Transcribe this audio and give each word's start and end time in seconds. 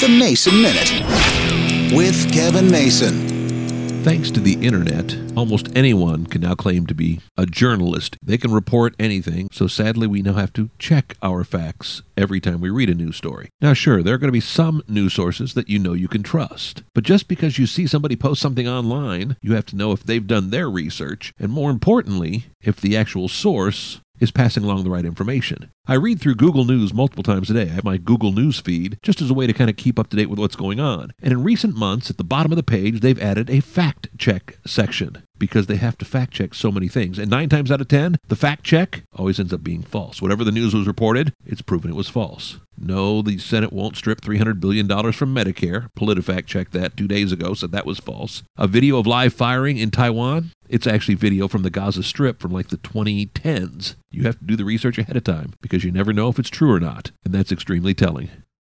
The 0.00 0.08
Mason 0.08 0.62
Minute 0.62 1.94
with 1.94 2.32
Kevin 2.32 2.70
Mason. 2.70 3.28
Thanks 4.02 4.30
to 4.30 4.40
the 4.40 4.54
internet, 4.54 5.14
almost 5.36 5.68
anyone 5.76 6.24
can 6.24 6.40
now 6.40 6.54
claim 6.54 6.86
to 6.86 6.94
be 6.94 7.20
a 7.36 7.44
journalist. 7.44 8.16
They 8.22 8.38
can 8.38 8.50
report 8.50 8.94
anything, 8.98 9.50
so 9.52 9.66
sadly, 9.66 10.06
we 10.06 10.22
now 10.22 10.32
have 10.32 10.54
to 10.54 10.70
check 10.78 11.18
our 11.22 11.44
facts 11.44 12.00
every 12.16 12.40
time 12.40 12.62
we 12.62 12.70
read 12.70 12.88
a 12.88 12.94
news 12.94 13.16
story. 13.16 13.50
Now, 13.60 13.74
sure, 13.74 14.02
there 14.02 14.14
are 14.14 14.18
going 14.18 14.28
to 14.28 14.32
be 14.32 14.40
some 14.40 14.82
news 14.88 15.12
sources 15.12 15.52
that 15.52 15.68
you 15.68 15.78
know 15.78 15.92
you 15.92 16.08
can 16.08 16.22
trust, 16.22 16.82
but 16.94 17.04
just 17.04 17.28
because 17.28 17.58
you 17.58 17.66
see 17.66 17.86
somebody 17.86 18.16
post 18.16 18.40
something 18.40 18.66
online, 18.66 19.36
you 19.42 19.54
have 19.54 19.66
to 19.66 19.76
know 19.76 19.92
if 19.92 20.02
they've 20.02 20.26
done 20.26 20.48
their 20.48 20.70
research, 20.70 21.34
and 21.38 21.52
more 21.52 21.70
importantly, 21.70 22.46
if 22.62 22.80
the 22.80 22.96
actual 22.96 23.28
source 23.28 24.00
is 24.20 24.30
passing 24.30 24.62
along 24.62 24.84
the 24.84 24.90
right 24.90 25.04
information. 25.04 25.70
I 25.86 25.94
read 25.94 26.20
through 26.20 26.36
Google 26.36 26.64
News 26.64 26.94
multiple 26.94 27.24
times 27.24 27.50
a 27.50 27.54
day. 27.54 27.62
I 27.62 27.74
have 27.74 27.84
my 27.84 27.96
Google 27.96 28.32
News 28.32 28.60
feed 28.60 28.98
just 29.02 29.20
as 29.20 29.30
a 29.30 29.34
way 29.34 29.46
to 29.46 29.52
kind 29.52 29.70
of 29.70 29.76
keep 29.76 29.98
up 29.98 30.08
to 30.10 30.16
date 30.16 30.30
with 30.30 30.38
what's 30.38 30.56
going 30.56 30.78
on. 30.78 31.12
And 31.20 31.32
in 31.32 31.42
recent 31.42 31.74
months, 31.74 32.10
at 32.10 32.16
the 32.16 32.24
bottom 32.24 32.52
of 32.52 32.56
the 32.56 32.62
page, 32.62 33.00
they've 33.00 33.20
added 33.20 33.50
a 33.50 33.60
fact 33.60 34.08
check 34.18 34.58
section 34.66 35.22
because 35.38 35.66
they 35.66 35.76
have 35.76 35.98
to 35.98 36.04
fact 36.04 36.34
check 36.34 36.54
so 36.54 36.70
many 36.70 36.86
things. 36.86 37.18
And 37.18 37.30
nine 37.30 37.48
times 37.48 37.72
out 37.72 37.80
of 37.80 37.88
ten, 37.88 38.18
the 38.28 38.36
fact 38.36 38.62
check 38.62 39.02
always 39.16 39.40
ends 39.40 39.52
up 39.52 39.64
being 39.64 39.82
false. 39.82 40.22
Whatever 40.22 40.44
the 40.44 40.52
news 40.52 40.74
was 40.74 40.86
reported, 40.86 41.32
it's 41.44 41.62
proven 41.62 41.90
it 41.90 41.96
was 41.96 42.08
false. 42.10 42.58
No, 42.78 43.20
the 43.20 43.38
Senate 43.38 43.72
won't 43.72 43.96
strip 43.96 44.20
$300 44.20 44.58
billion 44.58 44.86
from 45.12 45.34
Medicare. 45.34 45.88
PolitiFact 45.98 46.46
checked 46.46 46.72
that 46.72 46.96
two 46.96 47.08
days 47.08 47.30
ago, 47.30 47.52
said 47.52 47.72
that 47.72 47.84
was 47.84 47.98
false. 47.98 48.42
A 48.56 48.66
video 48.66 48.98
of 48.98 49.06
live 49.06 49.34
firing 49.34 49.76
in 49.76 49.90
Taiwan, 49.90 50.52
it's 50.70 50.86
actually 50.86 51.16
video 51.16 51.48
from 51.48 51.62
the 51.62 51.70
Gaza 51.70 52.02
Strip 52.02 52.40
from 52.40 52.52
like 52.52 52.68
the 52.68 52.78
2010s. 52.78 53.96
You 54.10 54.22
have 54.22 54.38
to 54.38 54.44
do 54.44 54.56
the 54.56 54.64
research 54.64 54.98
ahead 54.98 55.16
of 55.16 55.24
time 55.24 55.54
because 55.60 55.84
you 55.84 55.90
never 55.90 56.12
know 56.12 56.28
if 56.28 56.38
it's 56.38 56.48
true 56.48 56.72
or 56.72 56.80
not, 56.80 57.10
and 57.24 57.34
that's 57.34 57.52
extremely 57.52 57.92
telling. 57.92 58.30